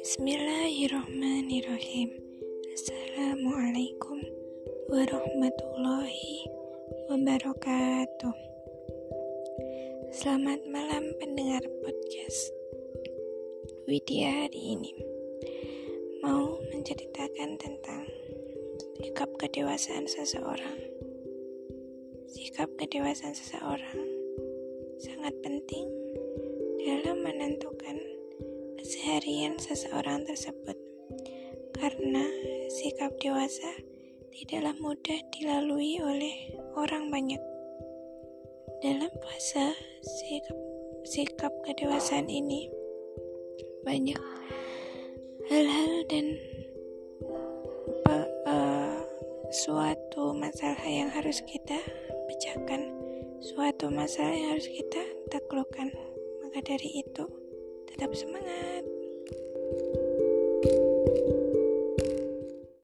Bismillahirrahmanirrahim 0.00 2.08
Assalamualaikum 2.72 4.24
warahmatullahi 4.88 6.48
wabarakatuh 7.12 8.32
Selamat 10.16 10.64
malam 10.72 11.12
pendengar 11.20 11.60
podcast 11.84 12.48
Widya 13.84 14.48
hari 14.48 14.72
ini 14.72 14.96
Mau 16.24 16.56
menceritakan 16.72 17.60
tentang 17.60 18.08
sikap 19.04 19.28
kedewasaan 19.36 20.08
seseorang 20.08 20.96
sikap 22.28 22.68
kedewasaan 22.76 23.32
seseorang 23.32 23.98
sangat 25.00 25.32
penting 25.40 25.88
dalam 26.84 27.24
menentukan 27.24 27.96
keseharian 28.76 29.56
seseorang 29.56 30.28
tersebut, 30.28 30.76
karena 31.72 32.20
sikap 32.68 33.16
dewasa 33.16 33.72
tidaklah 34.36 34.76
mudah 34.76 35.16
dilalui 35.32 36.04
oleh 36.04 36.36
orang 36.76 37.08
banyak. 37.08 37.40
Dalam 38.84 39.08
fase 39.24 39.72
sikap, 40.04 40.56
sikap 41.08 41.52
kedewasaan 41.64 42.28
ini, 42.28 42.68
banyak 43.88 44.20
hal-hal 45.48 46.04
dan 46.12 46.36
pe, 48.04 48.16
uh, 48.44 49.00
suatu 49.48 50.36
masalah 50.36 50.84
yang 50.84 51.08
harus 51.08 51.40
kita 51.48 51.80
pecahkan, 52.28 52.92
suatu 53.40 53.88
masalah 53.88 54.36
yang 54.36 54.52
harus 54.54 54.68
kita 54.68 55.00
taklukkan. 55.32 55.88
Maka 56.44 56.58
dari 56.60 57.00
itu, 57.00 57.24
tetap 57.88 58.12
semangat. 58.12 58.97